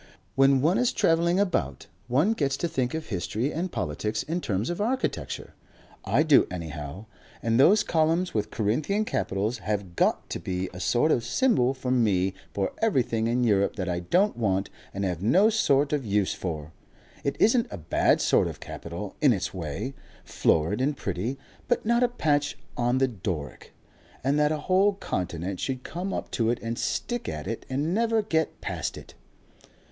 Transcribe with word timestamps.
"When 0.33 0.61
one 0.63 0.79
is 0.79 0.91
travelling 0.93 1.39
about, 1.39 1.85
one 2.07 2.33
gets 2.33 2.57
to 2.57 2.67
think 2.67 2.95
of 2.95 3.05
history 3.09 3.53
and 3.53 3.71
politics 3.71 4.23
in 4.23 4.41
terms 4.41 4.71
of 4.71 4.81
architecture. 4.81 5.53
I 6.03 6.23
do 6.23 6.47
anyhow. 6.49 7.05
And 7.43 7.59
those 7.59 7.83
columns 7.83 8.33
with 8.33 8.49
Corinthian 8.49 9.05
capitals 9.05 9.59
have 9.59 9.95
got 9.95 10.27
to 10.31 10.39
be 10.39 10.71
a 10.73 10.79
sort 10.79 11.11
of 11.11 11.23
symbol 11.23 11.75
for 11.75 11.91
me 11.91 12.33
for 12.51 12.71
everything 12.81 13.27
in 13.27 13.43
Europe 13.43 13.75
that 13.75 13.87
I 13.87 13.99
don't 13.99 14.35
want 14.35 14.71
and 14.91 15.03
have 15.05 15.21
no 15.21 15.51
sort 15.51 15.93
of 15.93 16.03
use 16.03 16.33
for. 16.33 16.71
It 17.23 17.35
isn't 17.39 17.67
a 17.69 17.77
bad 17.77 18.21
sort 18.21 18.47
of 18.47 18.59
capital 18.59 19.15
in 19.21 19.31
its 19.33 19.53
way, 19.53 19.93
florid 20.25 20.81
and 20.81 20.97
pretty, 20.97 21.37
but 21.67 21.85
not 21.85 22.01
a 22.01 22.07
patch 22.07 22.57
on 22.75 22.97
the 22.97 23.07
Doric; 23.07 23.71
and 24.23 24.39
that 24.39 24.51
a 24.51 24.61
whole 24.65 24.93
continent 24.93 25.59
should 25.59 25.83
come 25.83 26.11
up 26.11 26.31
to 26.31 26.49
it 26.49 26.59
and 26.59 26.79
stick 26.79 27.29
at 27.29 27.45
it 27.45 27.67
and 27.69 27.93
never 27.93 28.23
get 28.23 28.61
past 28.61 28.97
it!..." 28.97 29.13